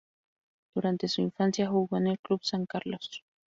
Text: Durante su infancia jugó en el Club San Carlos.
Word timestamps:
Durante 0.73 1.07
su 1.07 1.21
infancia 1.21 1.69
jugó 1.69 1.97
en 1.97 2.07
el 2.07 2.17
Club 2.17 2.39
San 2.43 2.65
Carlos. 2.65 3.23